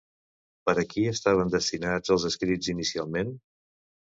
[0.69, 3.35] Per a qui estaven destinats els escrits inicialment?